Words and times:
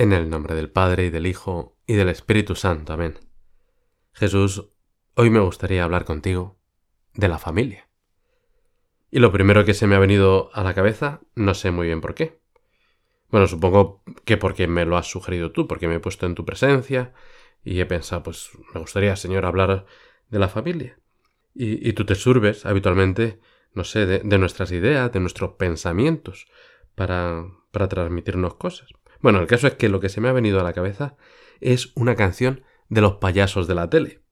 En 0.00 0.14
el 0.14 0.30
nombre 0.30 0.54
del 0.54 0.70
Padre 0.70 1.04
y 1.04 1.10
del 1.10 1.26
Hijo 1.26 1.76
y 1.86 1.92
del 1.92 2.08
Espíritu 2.08 2.54
Santo. 2.54 2.94
Amén. 2.94 3.18
Jesús, 4.14 4.70
hoy 5.14 5.28
me 5.28 5.40
gustaría 5.40 5.84
hablar 5.84 6.06
contigo 6.06 6.58
de 7.12 7.28
la 7.28 7.38
familia. 7.38 7.86
Y 9.10 9.18
lo 9.18 9.30
primero 9.30 9.66
que 9.66 9.74
se 9.74 9.86
me 9.86 9.96
ha 9.96 9.98
venido 9.98 10.48
a 10.54 10.64
la 10.64 10.72
cabeza, 10.72 11.20
no 11.34 11.52
sé 11.52 11.70
muy 11.70 11.88
bien 11.88 12.00
por 12.00 12.14
qué. 12.14 12.40
Bueno, 13.28 13.46
supongo 13.46 14.02
que 14.24 14.38
porque 14.38 14.66
me 14.68 14.86
lo 14.86 14.96
has 14.96 15.06
sugerido 15.06 15.52
tú, 15.52 15.68
porque 15.68 15.86
me 15.86 15.96
he 15.96 16.00
puesto 16.00 16.24
en 16.24 16.34
tu 16.34 16.46
presencia 16.46 17.12
y 17.62 17.78
he 17.80 17.84
pensado, 17.84 18.22
pues 18.22 18.52
me 18.72 18.80
gustaría, 18.80 19.16
Señor, 19.16 19.44
hablar 19.44 19.84
de 20.30 20.38
la 20.38 20.48
familia. 20.48 20.98
Y, 21.52 21.92
tú 21.92 22.06
te 22.06 22.14
surbes 22.14 22.64
habitualmente, 22.64 23.38
no 23.74 23.84
sé, 23.84 24.06
de, 24.06 24.20
de, 24.20 24.38
nuestras 24.38 24.72
ideas, 24.72 25.12
de 25.12 25.20
nuestros 25.20 25.56
pensamientos, 25.58 26.46
para, 26.94 27.44
para 27.70 27.86
transmitirnos 27.86 28.54
cosas. 28.54 28.88
Bueno, 29.20 29.40
el 29.40 29.46
caso 29.46 29.66
es 29.66 29.74
que 29.74 29.88
lo 29.88 30.00
que 30.00 30.08
se 30.08 30.20
me 30.20 30.28
ha 30.28 30.32
venido 30.32 30.60
a 30.60 30.64
la 30.64 30.72
cabeza 30.72 31.16
es 31.60 31.92
una 31.94 32.16
canción 32.16 32.64
de 32.88 33.00
los 33.00 33.14
payasos 33.16 33.66
de 33.68 33.74
la 33.74 33.90
tele. 33.90 34.22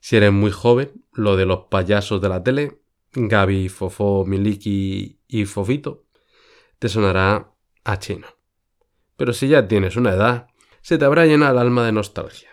Si 0.00 0.16
eres 0.16 0.32
muy 0.32 0.50
joven, 0.50 1.04
lo 1.12 1.36
de 1.36 1.46
los 1.46 1.64
payasos 1.70 2.20
de 2.20 2.28
la 2.28 2.42
tele, 2.42 2.80
Gaby, 3.12 3.68
Fofó, 3.68 4.24
Miliki 4.24 5.20
y 5.26 5.44
Fofito, 5.46 6.04
te 6.78 6.88
sonará 6.88 7.52
a 7.84 7.98
chino. 7.98 8.26
Pero 9.16 9.32
si 9.32 9.48
ya 9.48 9.66
tienes 9.66 9.96
una 9.96 10.12
edad, 10.12 10.48
se 10.80 10.98
te 10.98 11.04
habrá 11.04 11.26
llenado 11.26 11.52
el 11.52 11.58
alma 11.58 11.84
de 11.84 11.92
nostalgia. 11.92 12.50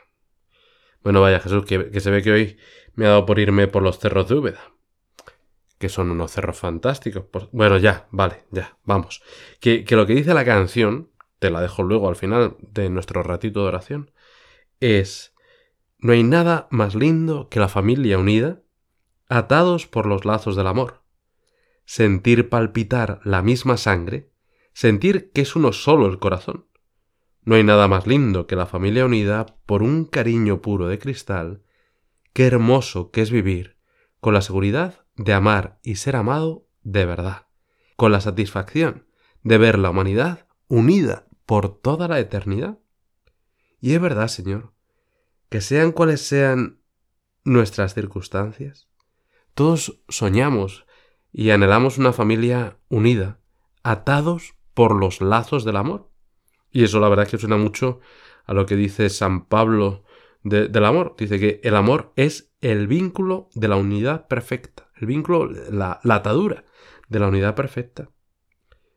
Bueno, 1.02 1.22
vaya 1.22 1.40
Jesús, 1.40 1.66
que, 1.66 2.00
se 2.00 2.12
ve 2.12 2.22
que 2.22 2.32
hoy 2.32 2.58
me 2.96 3.06
ha 3.06 3.10
dado 3.10 3.26
por 3.26 3.40
irme 3.40 3.68
por 3.68 3.84
los 3.84 4.00
cerros 4.00 4.30
de 4.30 4.36
Úbeda. 4.36 4.72
Que 5.78 5.90
son 5.90 6.12
unos 6.12 6.32
cerros 6.32 6.58
fantásticos. 6.58 7.26
Bueno, 7.52 7.78
ya, 7.78 8.08
vale, 8.12 8.46
ya, 8.52 8.78
vamos. 8.86 9.22
Que 9.60 9.86
lo 9.92 10.06
que 10.06 10.16
dice 10.16 10.34
la 10.34 10.46
canción 10.46 11.12
te 11.44 11.50
la 11.50 11.60
dejo 11.60 11.84
luego 11.84 12.08
al 12.08 12.16
final 12.16 12.56
de 12.62 12.90
nuestro 12.90 13.22
ratito 13.22 13.64
de 13.64 13.68
oración, 13.68 14.12
es, 14.80 15.36
no 15.98 16.14
hay 16.14 16.24
nada 16.24 16.70
más 16.72 16.96
lindo 16.96 17.50
que 17.50 17.60
la 17.60 17.68
familia 17.68 18.18
unida, 18.18 18.62
atados 19.28 19.86
por 19.86 20.06
los 20.06 20.24
lazos 20.24 20.56
del 20.56 20.68
amor. 20.68 21.04
Sentir 21.84 22.48
palpitar 22.48 23.20
la 23.26 23.42
misma 23.42 23.76
sangre, 23.76 24.32
sentir 24.72 25.32
que 25.34 25.42
es 25.42 25.58
uno 25.58 25.74
solo 25.74 26.08
el 26.08 26.18
corazón. 26.18 26.70
No 27.42 27.56
hay 27.56 27.66
nada 27.66 27.90
más 27.90 28.08
lindo 28.08 28.48
que 28.48 28.56
la 28.56 28.66
familia 28.66 29.04
unida 29.04 29.46
por 29.66 29.84
un 29.84 30.06
cariño 30.06 30.62
puro 30.62 30.88
de 30.88 30.98
cristal. 30.98 31.62
Qué 32.32 32.46
hermoso 32.46 33.12
que 33.12 33.22
es 33.22 33.32
vivir 33.32 33.76
con 34.22 34.34
la 34.34 34.42
seguridad 34.42 35.06
de 35.18 35.34
amar 35.34 35.78
y 35.84 35.96
ser 35.96 36.16
amado 36.16 36.70
de 36.84 37.06
verdad, 37.06 37.48
con 37.98 38.14
la 38.14 38.22
satisfacción 38.22 39.08
de 39.42 39.58
ver 39.58 39.78
la 39.78 39.90
humanidad 39.90 40.48
unida 40.70 41.28
por 41.46 41.78
toda 41.80 42.08
la 42.08 42.20
eternidad. 42.20 42.80
Y 43.80 43.94
es 43.94 44.02
verdad, 44.02 44.28
Señor, 44.28 44.74
que 45.50 45.62
sean 45.62 45.92
cuales 45.92 46.22
sean 46.22 46.80
nuestras 47.44 47.94
circunstancias, 47.94 48.88
todos 49.54 50.02
soñamos 50.08 50.86
y 51.32 51.50
anhelamos 51.52 51.98
una 51.98 52.14
familia 52.14 52.78
unida, 52.90 53.40
atados 53.84 54.56
por 54.74 54.96
los 54.96 55.22
lazos 55.22 55.66
del 55.66 55.78
amor. 55.78 56.10
Y 56.72 56.84
eso 56.84 57.00
la 57.00 57.10
verdad 57.10 57.28
que 57.28 57.38
suena 57.38 57.58
mucho 57.58 58.00
a 58.46 58.54
lo 58.54 58.66
que 58.66 58.76
dice 58.76 59.10
San 59.10 59.46
Pablo 59.46 60.04
del 60.44 60.86
amor. 60.86 61.16
Dice 61.18 61.40
que 61.40 61.62
el 61.64 61.76
amor 61.76 62.14
es 62.16 62.54
el 62.62 62.88
vínculo 62.88 63.50
de 63.54 63.68
la 63.68 63.76
unidad 63.76 64.28
perfecta, 64.28 64.90
el 64.96 65.08
vínculo, 65.08 65.52
la, 65.52 66.00
la 66.04 66.16
atadura 66.16 66.66
de 67.10 67.20
la 67.20 67.28
unidad 67.28 67.56
perfecta. 67.56 68.10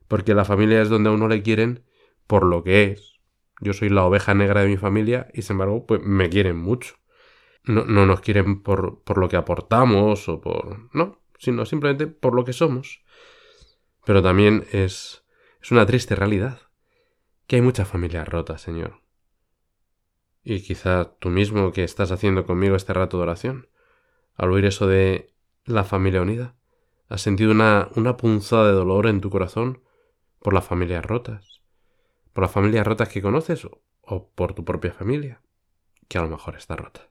Porque 0.08 0.34
la 0.34 0.44
familia 0.44 0.80
es 0.80 0.88
donde 0.88 1.10
a 1.10 1.12
uno 1.12 1.28
le 1.28 1.42
quieren 1.42 1.84
por 2.26 2.44
lo 2.44 2.62
que 2.62 2.84
es. 2.84 3.20
Yo 3.60 3.72
soy 3.72 3.88
la 3.88 4.04
oveja 4.04 4.34
negra 4.34 4.62
de 4.62 4.68
mi 4.68 4.76
familia 4.76 5.28
y 5.32 5.42
sin 5.42 5.54
embargo, 5.54 5.86
pues 5.86 6.02
me 6.02 6.28
quieren 6.28 6.56
mucho. 6.56 6.96
No, 7.64 7.84
no 7.84 8.06
nos 8.06 8.20
quieren 8.20 8.62
por, 8.62 9.02
por 9.02 9.18
lo 9.18 9.28
que 9.28 9.36
aportamos 9.36 10.28
o 10.28 10.40
por... 10.40 10.94
No, 10.94 11.20
sino 11.38 11.64
simplemente 11.64 12.06
por 12.06 12.34
lo 12.34 12.44
que 12.44 12.52
somos. 12.52 13.02
Pero 14.04 14.22
también 14.22 14.66
es, 14.72 15.24
es 15.60 15.70
una 15.70 15.86
triste 15.86 16.14
realidad 16.14 16.60
que 17.46 17.56
hay 17.56 17.62
muchas 17.62 17.88
familias 17.88 18.28
rotas, 18.28 18.60
Señor. 18.60 19.00
Y 20.44 20.62
quizá 20.62 21.16
tú 21.18 21.28
mismo 21.28 21.72
que 21.72 21.82
estás 21.82 22.12
haciendo 22.12 22.44
conmigo 22.44 22.76
este 22.76 22.92
rato 22.92 23.16
de 23.16 23.24
oración, 23.24 23.68
al 24.34 24.52
oír 24.52 24.66
eso 24.66 24.86
de 24.86 25.34
la 25.64 25.82
familia 25.82 26.22
unida, 26.22 26.54
has 27.08 27.22
sentido 27.22 27.50
una, 27.50 27.88
una 27.96 28.16
punzada 28.16 28.68
de 28.68 28.72
dolor 28.72 29.06
en 29.06 29.20
tu 29.20 29.30
corazón 29.30 29.82
por 30.40 30.52
las 30.52 30.64
familias 30.64 31.04
rotas 31.04 31.55
por 32.36 32.42
las 32.42 32.52
familias 32.52 32.86
rotas 32.86 33.08
que 33.08 33.22
conoces 33.22 33.66
o 34.02 34.28
por 34.34 34.52
tu 34.52 34.62
propia 34.62 34.92
familia, 34.92 35.40
que 36.06 36.18
a 36.18 36.20
lo 36.20 36.28
mejor 36.28 36.54
está 36.54 36.76
rota. 36.76 37.08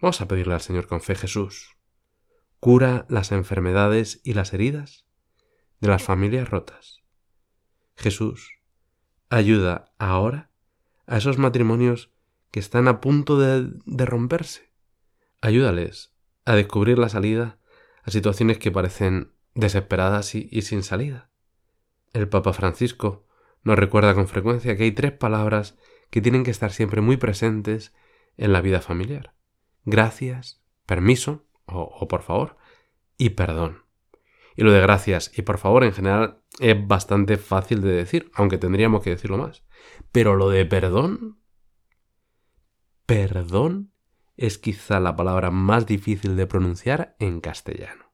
Vamos 0.00 0.22
a 0.22 0.26
pedirle 0.26 0.54
al 0.54 0.62
Señor 0.62 0.86
con 0.86 1.02
fe 1.02 1.16
Jesús. 1.16 1.76
Cura 2.58 3.04
las 3.10 3.30
enfermedades 3.30 4.22
y 4.24 4.32
las 4.32 4.54
heridas 4.54 5.04
de 5.80 5.88
las 5.88 6.02
familias 6.02 6.48
rotas. 6.48 7.02
Jesús, 7.94 8.54
ayuda 9.28 9.92
ahora 9.98 10.50
a 11.06 11.18
esos 11.18 11.36
matrimonios 11.36 12.10
que 12.50 12.60
están 12.60 12.88
a 12.88 13.02
punto 13.02 13.38
de, 13.38 14.06
romperse. 14.06 14.72
Ayúdales 15.42 16.14
a 16.46 16.54
descubrir 16.54 16.98
la 16.98 17.10
salida 17.10 17.58
a 18.02 18.10
situaciones 18.10 18.56
que 18.56 18.72
parecen 18.72 19.34
desesperadas 19.52 20.34
y 20.34 20.62
sin 20.62 20.82
salida. 20.82 21.28
El 22.14 22.30
Papa 22.30 22.54
Francisco 22.54 23.26
nos 23.62 23.78
recuerda 23.78 24.14
con 24.14 24.28
frecuencia 24.28 24.76
que 24.76 24.84
hay 24.84 24.92
tres 24.92 25.12
palabras 25.12 25.78
que 26.10 26.20
tienen 26.20 26.44
que 26.44 26.50
estar 26.50 26.72
siempre 26.72 27.00
muy 27.00 27.16
presentes 27.16 27.94
en 28.36 28.52
la 28.52 28.60
vida 28.60 28.80
familiar. 28.80 29.34
Gracias, 29.84 30.62
permiso 30.86 31.46
o, 31.64 32.06
por 32.08 32.22
favor 32.22 32.56
y 33.16 33.30
perdón. 33.30 33.84
Y 34.56 34.64
lo 34.64 34.72
de 34.72 34.80
gracias 34.80 35.36
y 35.36 35.42
por 35.42 35.58
favor 35.58 35.84
en 35.84 35.92
general 35.92 36.42
es 36.60 36.86
bastante 36.86 37.38
fácil 37.38 37.80
de 37.80 37.92
decir, 37.92 38.30
aunque 38.34 38.58
tendríamos 38.58 39.02
que 39.02 39.10
decirlo 39.10 39.38
más. 39.38 39.64
Pero 40.10 40.36
lo 40.36 40.50
de 40.50 40.66
perdón... 40.66 41.38
Perdón 43.06 43.92
es 44.36 44.58
quizá 44.58 45.00
la 45.00 45.16
palabra 45.16 45.50
más 45.50 45.86
difícil 45.86 46.36
de 46.36 46.46
pronunciar 46.46 47.16
en 47.18 47.40
castellano. 47.40 48.12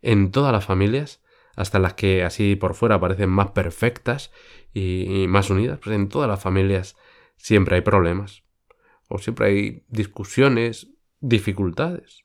En 0.00 0.30
todas 0.30 0.52
las 0.52 0.64
familias 0.64 1.21
hasta 1.56 1.78
las 1.78 1.94
que 1.94 2.24
así 2.24 2.56
por 2.56 2.74
fuera 2.74 3.00
parecen 3.00 3.30
más 3.30 3.50
perfectas 3.50 4.30
y, 4.72 5.26
más 5.28 5.50
unidas, 5.50 5.78
pues 5.82 5.94
en 5.94 6.08
todas 6.08 6.28
las 6.28 6.40
familias 6.40 6.96
siempre 7.36 7.76
hay 7.76 7.82
problemas, 7.82 8.42
o 9.08 9.18
siempre 9.18 9.46
hay 9.46 9.84
discusiones, 9.88 10.88
dificultades. 11.20 12.24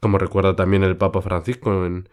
Como 0.00 0.18
recuerda 0.18 0.56
también 0.56 0.82
el 0.82 0.96
Papa 0.96 1.20
Francisco 1.20 1.84
en, 1.84 2.08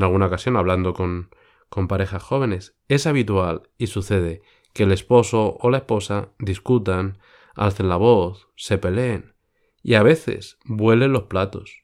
alguna 0.00 0.26
ocasión 0.26 0.56
hablando 0.56 0.94
con, 0.94 1.30
con 1.68 1.88
parejas 1.88 2.22
jóvenes, 2.22 2.76
es 2.88 3.06
habitual 3.06 3.68
y 3.76 3.88
sucede 3.88 4.42
que 4.72 4.84
el 4.84 4.92
esposo 4.92 5.58
o 5.60 5.70
la 5.70 5.78
esposa 5.78 6.30
discutan, 6.38 7.18
alcen 7.54 7.88
la 7.88 7.96
voz, 7.96 8.48
se 8.56 8.78
peleen 8.78 9.34
y 9.82 9.94
a 9.94 10.02
veces 10.02 10.58
vuelen 10.64 11.12
los 11.12 11.24
platos. 11.24 11.82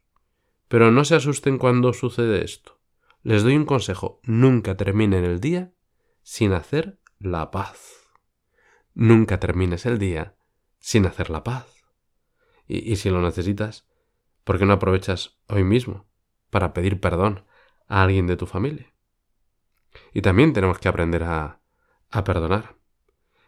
Pero 0.69 0.93
no 0.93 1.05
se 1.05 1.17
asusten 1.17 1.59
cuando 1.59 1.93
sucede 1.93 2.45
esto 2.45 2.78
les 3.23 3.43
doy 3.43 3.57
un 3.57 3.65
consejo, 3.65 4.21
nunca 4.23 4.77
terminen 4.77 5.25
el 5.25 5.41
día 5.41 5.73
sin 6.23 6.53
hacer 6.53 7.01
la 7.19 7.51
paz. 7.51 8.09
Nunca 8.95 9.41
termines 9.41 9.87
el 9.87 9.99
día 9.99 10.37
sin 10.79 11.07
hacer 11.07 11.31
la 11.31 11.43
paz. 11.43 11.67
Y, 12.67 12.97
si 12.97 13.09
lo 13.11 13.23
necesitas, 13.23 13.89
¿por 14.45 14.59
qué 14.59 14.67
no 14.67 14.75
aprovechas 14.75 15.39
hoy 15.49 15.65
mismo 15.65 16.07
para 16.51 16.75
pedir 16.75 17.01
perdón 17.01 17.47
a 17.87 18.03
alguien 18.03 18.27
de 18.27 18.37
tu 18.37 18.47
familia? 18.47 18.93
Y 20.13 20.21
también 20.21 20.53
tenemos 20.53 20.79
que 20.79 20.89
aprender 20.89 21.25
a, 21.25 21.61
a 22.11 22.25
perdonar. 22.25 22.77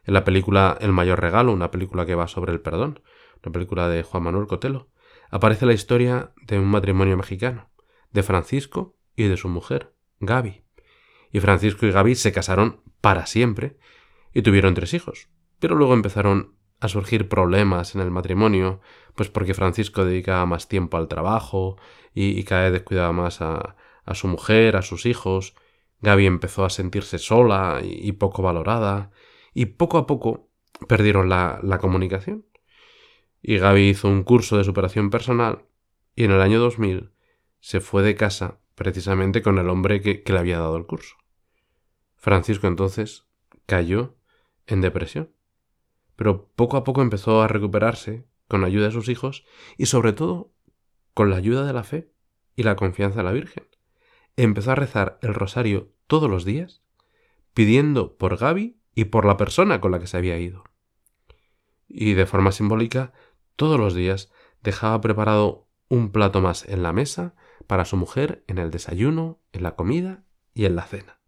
En 0.04 0.14
la 0.14 0.24
película 0.24 0.78
El 0.80 0.92
mayor 0.92 1.20
regalo, 1.20 1.52
una 1.52 1.70
película 1.70 2.06
que 2.06 2.14
va 2.14 2.28
sobre 2.28 2.52
el 2.52 2.60
perdón, 2.60 3.02
una 3.44 3.52
película 3.52 3.88
de 3.88 4.02
Juan 4.02 4.22
Manuel 4.22 4.46
Cotelo, 4.46 4.90
aparece 5.30 5.66
la 5.66 5.74
historia 5.74 6.32
de 6.42 6.58
un 6.58 6.66
matrimonio 6.66 7.16
mexicano, 7.16 7.70
de 8.10 8.22
Francisco 8.22 8.96
y 9.16 9.24
de 9.24 9.36
su 9.36 9.48
mujer, 9.48 9.94
Gaby. 10.20 10.62
Y 11.32 11.40
Francisco 11.40 11.86
y 11.86 11.92
Gaby 11.92 12.14
se 12.14 12.32
casaron 12.32 12.82
para 13.00 13.26
siempre 13.26 13.78
y 14.32 14.42
tuvieron 14.42 14.74
tres 14.74 14.94
hijos. 14.94 15.28
Pero 15.58 15.74
luego 15.74 15.94
empezaron 15.94 16.56
a 16.80 16.88
surgir 16.88 17.28
problemas 17.28 17.94
en 17.94 18.00
el 18.00 18.10
matrimonio, 18.10 18.80
pues 19.14 19.28
porque 19.28 19.54
Francisco 19.54 20.04
dedicaba 20.04 20.46
más 20.46 20.68
tiempo 20.68 20.96
al 20.96 21.08
trabajo 21.08 21.76
y, 22.14 22.42
cada 22.44 22.64
vez 22.64 22.72
descuidaba 22.72 23.12
más 23.12 23.40
a, 23.42 23.76
su 24.14 24.28
mujer, 24.28 24.76
a 24.76 24.82
sus 24.82 25.06
hijos. 25.06 25.54
Gaby 26.00 26.26
empezó 26.26 26.64
a 26.64 26.70
sentirse 26.70 27.18
sola 27.18 27.80
y, 27.82 28.12
poco 28.12 28.42
valorada, 28.42 29.10
y 29.52 29.66
poco 29.66 29.98
a 29.98 30.06
poco 30.06 30.48
perdieron 30.88 31.28
la, 31.28 31.60
la 31.62 31.78
comunicación. 31.78 32.46
Y 33.42 33.58
Gaby 33.58 33.90
hizo 33.90 34.08
un 34.08 34.22
curso 34.22 34.56
de 34.56 34.64
superación 34.64 35.10
personal 35.10 35.64
y 36.14 36.24
en 36.24 36.32
el 36.32 36.40
año 36.40 36.58
2000 36.60 37.12
se 37.60 37.80
fue 37.80 38.02
de 38.02 38.14
casa 38.14 38.59
precisamente 38.80 39.42
con 39.42 39.58
el 39.58 39.68
hombre 39.68 40.00
que, 40.00 40.24
le 40.24 40.38
había 40.38 40.58
dado 40.58 40.78
el 40.78 40.86
curso. 40.86 41.18
Francisco 42.16 42.66
entonces 42.66 43.26
cayó 43.66 44.16
en 44.66 44.80
depresión. 44.80 45.34
Pero 46.16 46.50
poco 46.56 46.78
a 46.78 46.82
poco 46.82 47.02
empezó 47.02 47.42
a 47.42 47.46
recuperarse 47.46 48.24
con 48.48 48.62
la 48.62 48.68
ayuda 48.68 48.86
de 48.86 48.92
sus 48.92 49.10
hijos 49.10 49.44
y 49.76 49.84
sobre 49.84 50.14
todo 50.14 50.54
con 51.12 51.28
la 51.28 51.36
ayuda 51.36 51.66
de 51.66 51.74
la 51.74 51.84
fe 51.84 52.10
y 52.56 52.62
la 52.62 52.74
confianza 52.74 53.20
en 53.20 53.26
la 53.26 53.32
Virgen. 53.32 53.68
Empezó 54.36 54.70
a 54.70 54.76
rezar 54.76 55.18
el 55.20 55.34
rosario 55.34 55.92
todos 56.06 56.30
los 56.30 56.46
días, 56.46 56.82
pidiendo 57.52 58.16
por 58.16 58.38
Gaby 58.38 58.80
y 58.94 59.04
por 59.04 59.26
la 59.26 59.36
persona 59.36 59.82
con 59.82 59.90
la 59.92 60.00
que 60.00 60.06
se 60.06 60.16
había 60.16 60.38
ido. 60.38 60.64
Y 61.86 62.14
de 62.14 62.24
forma 62.24 62.50
simbólica, 62.50 63.12
todos 63.56 63.78
los 63.78 63.94
días 63.94 64.32
dejaba 64.62 65.02
preparado 65.02 65.68
un 65.90 66.12
plato 66.12 66.40
más 66.40 66.66
en 66.66 66.82
la 66.82 66.94
mesa 66.94 67.34
para 67.66 67.84
su 67.84 67.96
mujer 67.96 68.44
en 68.46 68.58
el 68.58 68.70
desayuno, 68.70 69.40
en 69.52 69.62
la 69.62 69.76
comida 69.76 70.24
y 70.54 70.64
en 70.64 70.76
la 70.76 70.82
cena. 70.82 71.20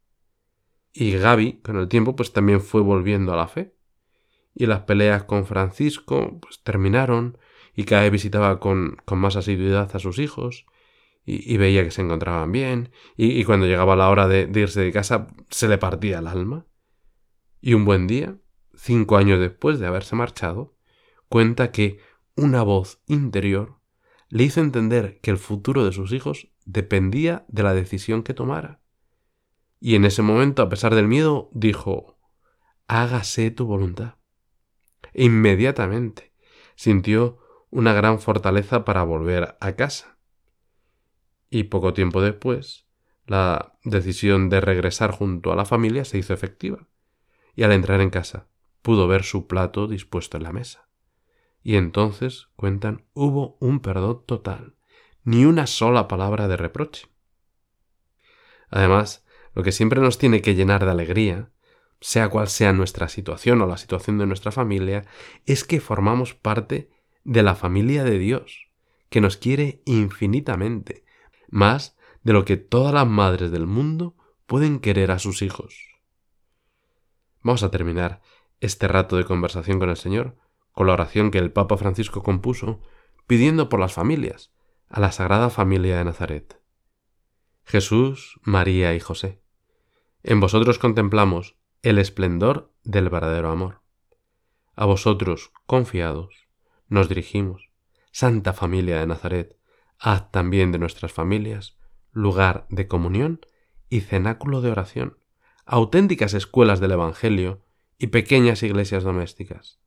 Y 0.92 1.12
Gaby, 1.12 1.60
con 1.62 1.76
el 1.76 1.88
tiempo, 1.88 2.14
pues 2.16 2.32
también 2.32 2.60
fue 2.60 2.82
volviendo 2.82 3.32
a 3.32 3.36
la 3.36 3.48
fe. 3.48 3.74
Y 4.54 4.66
las 4.66 4.80
peleas 4.80 5.24
con 5.24 5.46
Francisco, 5.46 6.38
pues 6.40 6.62
terminaron, 6.62 7.38
y 7.74 7.84
cada 7.84 8.02
vez 8.02 8.12
visitaba 8.12 8.60
con, 8.60 8.96
con 9.06 9.18
más 9.18 9.36
asiduidad 9.36 9.94
a 9.94 9.98
sus 9.98 10.18
hijos, 10.18 10.66
y, 11.24 11.56
veía 11.56 11.84
que 11.84 11.92
se 11.92 12.02
encontraban 12.02 12.50
bien, 12.50 12.90
y, 13.16 13.44
cuando 13.44 13.66
llegaba 13.66 13.94
la 13.94 14.10
hora 14.10 14.26
de, 14.26 14.46
de 14.46 14.60
irse 14.60 14.80
de 14.80 14.92
casa, 14.92 15.28
se 15.50 15.68
le 15.68 15.78
partía 15.78 16.18
el 16.18 16.26
alma. 16.26 16.66
Y 17.60 17.74
un 17.74 17.84
buen 17.84 18.08
día, 18.08 18.36
cinco 18.74 19.16
años 19.16 19.38
después 19.38 19.78
de 19.78 19.86
haberse 19.86 20.16
marchado, 20.16 20.76
cuenta 21.28 21.70
que 21.70 21.98
una 22.34 22.62
voz 22.62 23.00
interior 23.06 23.81
le 24.32 24.44
hizo 24.44 24.62
entender 24.62 25.20
que 25.20 25.30
el 25.30 25.36
futuro 25.36 25.84
de 25.84 25.92
sus 25.92 26.10
hijos 26.10 26.48
dependía 26.64 27.44
de 27.48 27.62
la 27.64 27.74
decisión 27.74 28.22
que 28.22 28.32
tomara. 28.32 28.80
Y 29.78 29.94
en 29.94 30.06
ese 30.06 30.22
momento, 30.22 30.62
a 30.62 30.70
pesar 30.70 30.94
del 30.94 31.06
miedo, 31.06 31.50
dijo, 31.52 32.18
hágase 32.86 33.50
tu 33.50 33.66
voluntad. 33.66 34.14
E 35.12 35.24
inmediatamente 35.24 36.32
sintió 36.76 37.40
una 37.68 37.92
gran 37.92 38.20
fortaleza 38.20 38.86
para 38.86 39.02
volver 39.02 39.58
a 39.60 39.72
casa. 39.76 40.16
Y 41.50 41.64
poco 41.64 41.92
tiempo 41.92 42.22
después, 42.22 42.86
la 43.26 43.78
decisión 43.84 44.48
de 44.48 44.62
regresar 44.62 45.10
junto 45.10 45.52
a 45.52 45.56
la 45.56 45.66
familia 45.66 46.06
se 46.06 46.16
hizo 46.16 46.32
efectiva. 46.32 46.88
Y 47.54 47.64
al 47.64 47.72
entrar 47.72 48.00
en 48.00 48.08
casa, 48.08 48.48
pudo 48.80 49.06
ver 49.08 49.24
su 49.24 49.46
plato 49.46 49.88
dispuesto 49.88 50.38
en 50.38 50.44
la 50.44 50.54
mesa. 50.54 50.88
Y 51.62 51.76
entonces, 51.76 52.48
cuentan, 52.56 53.04
hubo 53.14 53.56
un 53.60 53.80
perdón 53.80 54.24
total, 54.26 54.74
ni 55.24 55.44
una 55.44 55.66
sola 55.66 56.08
palabra 56.08 56.48
de 56.48 56.56
reproche. 56.56 57.08
Además, 58.68 59.24
lo 59.54 59.62
que 59.62 59.72
siempre 59.72 60.00
nos 60.00 60.18
tiene 60.18 60.42
que 60.42 60.54
llenar 60.54 60.84
de 60.84 60.90
alegría, 60.90 61.50
sea 62.00 62.28
cual 62.28 62.48
sea 62.48 62.72
nuestra 62.72 63.08
situación 63.08 63.60
o 63.60 63.66
la 63.66 63.76
situación 63.76 64.18
de 64.18 64.26
nuestra 64.26 64.50
familia, 64.50 65.04
es 65.46 65.64
que 65.64 65.80
formamos 65.80 66.34
parte 66.34 66.90
de 67.22 67.42
la 67.42 67.54
familia 67.54 68.02
de 68.02 68.18
Dios, 68.18 68.68
que 69.08 69.20
nos 69.20 69.36
quiere 69.36 69.82
infinitamente, 69.84 71.04
más 71.48 71.96
de 72.24 72.32
lo 72.32 72.44
que 72.44 72.56
todas 72.56 72.94
las 72.94 73.06
madres 73.06 73.50
del 73.52 73.66
mundo 73.66 74.16
pueden 74.46 74.80
querer 74.80 75.10
a 75.10 75.18
sus 75.18 75.42
hijos. 75.42 75.92
Vamos 77.42 77.62
a 77.62 77.70
terminar 77.70 78.20
este 78.60 78.88
rato 78.88 79.16
de 79.16 79.24
conversación 79.24 79.78
con 79.78 79.90
el 79.90 79.96
Señor 79.96 80.36
con 80.72 80.86
la 80.86 80.94
oración 80.94 81.30
que 81.30 81.38
el 81.38 81.52
Papa 81.52 81.76
Francisco 81.76 82.22
compuso, 82.22 82.80
pidiendo 83.26 83.68
por 83.68 83.80
las 83.80 83.92
familias, 83.92 84.52
a 84.88 85.00
la 85.00 85.12
Sagrada 85.12 85.50
Familia 85.50 85.98
de 85.98 86.04
Nazaret. 86.04 86.60
Jesús, 87.64 88.40
María 88.42 88.94
y 88.94 89.00
José. 89.00 89.40
En 90.22 90.40
vosotros 90.40 90.78
contemplamos 90.78 91.56
el 91.82 91.98
esplendor 91.98 92.72
del 92.84 93.08
verdadero 93.08 93.50
amor. 93.50 93.80
A 94.74 94.84
vosotros, 94.84 95.52
confiados, 95.66 96.48
nos 96.88 97.08
dirigimos, 97.08 97.70
Santa 98.10 98.52
Familia 98.52 98.98
de 99.00 99.06
Nazaret, 99.06 99.56
haz 99.98 100.30
también 100.30 100.72
de 100.72 100.78
nuestras 100.78 101.12
familias 101.12 101.78
lugar 102.12 102.66
de 102.68 102.86
comunión 102.88 103.40
y 103.88 104.00
cenáculo 104.00 104.60
de 104.60 104.70
oración, 104.70 105.18
auténticas 105.64 106.34
escuelas 106.34 106.80
del 106.80 106.92
Evangelio 106.92 107.62
y 107.98 108.08
pequeñas 108.08 108.62
iglesias 108.62 109.04
domésticas. 109.04 109.80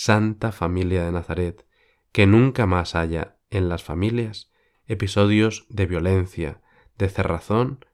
Santa 0.00 0.52
Familia 0.52 1.04
de 1.04 1.10
Nazaret, 1.10 1.66
que 2.12 2.28
nunca 2.28 2.66
más 2.66 2.94
haya 2.94 3.36
en 3.50 3.68
las 3.68 3.82
familias 3.82 4.48
episodios 4.86 5.66
de 5.70 5.86
violencia, 5.86 6.62
de 6.96 7.08
cerrazón 7.08 7.84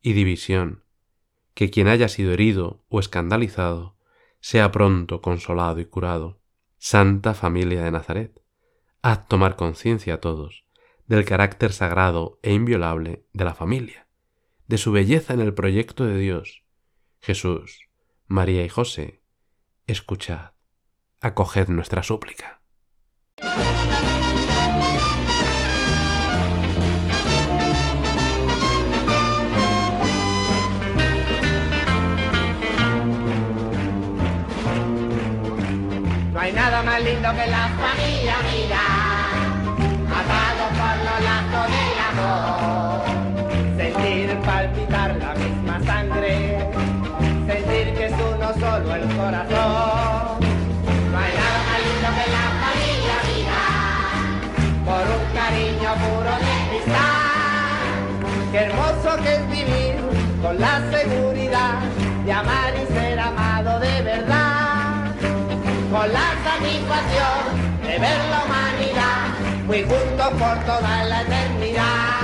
y 0.00 0.14
división, 0.14 0.82
que 1.54 1.70
quien 1.70 1.86
haya 1.86 2.08
sido 2.08 2.32
herido 2.32 2.84
o 2.88 2.98
escandalizado 2.98 3.96
sea 4.40 4.72
pronto 4.72 5.22
consolado 5.22 5.78
y 5.78 5.84
curado. 5.84 6.40
Santa 6.78 7.32
Familia 7.32 7.84
de 7.84 7.92
Nazaret, 7.92 8.42
haz 9.00 9.28
tomar 9.28 9.54
conciencia 9.54 10.14
a 10.14 10.20
todos 10.20 10.66
del 11.06 11.24
carácter 11.24 11.72
sagrado 11.72 12.40
e 12.42 12.52
inviolable 12.52 13.24
de 13.34 13.44
la 13.44 13.54
familia, 13.54 14.08
de 14.66 14.78
su 14.78 14.90
belleza 14.90 15.32
en 15.32 15.40
el 15.40 15.54
proyecto 15.54 16.06
de 16.06 16.18
Dios. 16.18 16.64
Jesús, 17.20 17.88
María 18.26 18.64
y 18.64 18.68
José, 18.68 19.22
escuchad 19.86 20.51
acoged 21.22 21.68
nuestra 21.68 22.02
súplica. 22.02 22.60
No 36.32 36.40
hay 36.40 36.52
nada 36.52 36.82
más 36.82 37.02
lindo 37.02 37.30
que 37.30 37.46
la 37.46 37.68
familia, 37.68 38.36
mira, 38.50 38.91
Que 59.12 59.34
es 59.34 59.50
vivir 59.50 59.94
con 60.42 60.58
la 60.58 60.80
seguridad 60.90 61.80
de 62.24 62.32
amar 62.32 62.72
y 62.74 62.92
ser 62.92 63.20
amado 63.20 63.78
de 63.78 64.02
verdad. 64.02 65.14
Con 65.92 66.12
la 66.12 66.28
satisfacción 66.42 67.82
de 67.82 67.98
ver 67.98 68.18
la 68.30 68.44
humanidad 68.44 69.28
muy 69.66 69.82
juntos 69.82 70.28
por 70.38 70.64
toda 70.64 71.04
la 71.04 71.22
eternidad. 71.22 72.22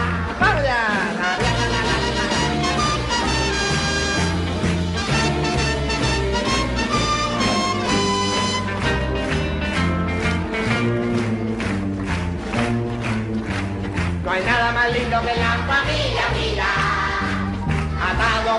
No 14.28 14.34
hay 14.34 14.42
nada 14.44 14.72
más 14.72 14.92
lindo 14.92 15.20
que 15.22 15.40
la 15.40 15.52
familia, 15.66 16.17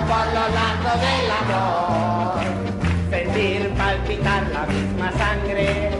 por 0.07 0.25
los 0.35 0.49
lazos 0.57 0.97
del 1.05 1.31
amor. 1.41 2.39
Sentir 3.09 3.69
palpitar 3.77 4.43
la 4.53 4.65
misma 4.65 5.11
sangre, 5.11 5.91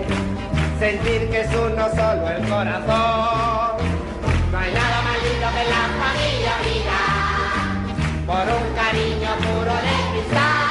sentir 0.80 1.30
que 1.30 1.42
es 1.42 1.50
uno 1.56 1.90
solo 1.90 2.30
el 2.30 2.48
corazón. 2.50 3.78
No 4.52 4.58
hay 4.58 4.72
nada 4.74 5.02
más 5.08 5.18
lindo 5.26 5.48
que 5.56 5.66
la 5.76 5.84
familia, 6.04 6.54
mira, 6.68 7.02
por 8.26 8.46
un 8.60 8.68
cariño 8.76 9.32
puro 9.46 9.76
de 9.86 9.96
cristal. 10.12 10.70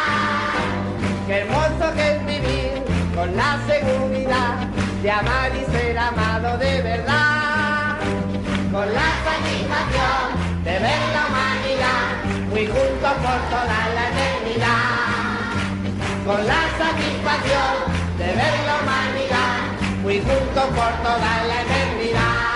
Qué 1.26 1.34
hermoso 1.40 1.94
que 1.94 2.06
es 2.12 2.26
vivir 2.26 2.82
con 3.14 3.36
la 3.36 3.58
seguridad 3.66 4.54
de 5.02 5.10
amar 5.10 5.50
y 5.54 5.64
ser 5.72 5.98
amado 5.98 6.58
de 6.58 6.82
verdad 6.82 7.58
con 8.72 8.86
la 8.94 9.10
satisfacción 9.24 10.64
de 10.64 10.70
ver 10.70 11.00
la 11.14 11.17
humanidad 11.17 11.17
por 13.14 13.40
toda 13.48 13.88
la 13.94 14.08
eternidad, 14.10 15.48
con 16.26 16.46
la 16.46 16.62
satisfacción 16.76 17.74
de 18.18 18.26
ver 18.26 18.54
la 18.66 18.74
humanidad, 18.82 19.58
fui 20.02 20.18
junto 20.20 20.60
por 20.76 20.92
toda 21.02 21.44
la 21.48 21.62
eternidad. 21.62 22.48